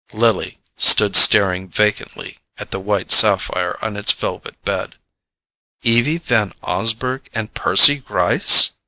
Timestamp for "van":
6.17-6.53